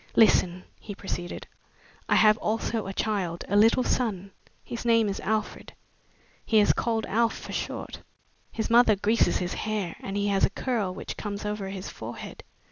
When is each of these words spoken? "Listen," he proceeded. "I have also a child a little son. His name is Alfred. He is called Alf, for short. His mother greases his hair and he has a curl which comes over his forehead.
"Listen," 0.15 0.63
he 0.79 0.95
proceeded. 0.95 1.45
"I 2.09 2.15
have 2.15 2.35
also 2.39 2.87
a 2.87 2.91
child 2.91 3.43
a 3.47 3.55
little 3.55 3.83
son. 3.83 4.31
His 4.63 4.83
name 4.83 5.07
is 5.07 5.19
Alfred. 5.19 5.73
He 6.43 6.59
is 6.59 6.73
called 6.73 7.05
Alf, 7.05 7.37
for 7.37 7.51
short. 7.53 8.01
His 8.51 8.71
mother 8.71 8.95
greases 8.95 9.37
his 9.37 9.53
hair 9.53 9.95
and 10.01 10.17
he 10.17 10.29
has 10.29 10.43
a 10.43 10.49
curl 10.49 10.91
which 10.91 11.17
comes 11.17 11.45
over 11.45 11.69
his 11.69 11.89
forehead. 11.89 12.43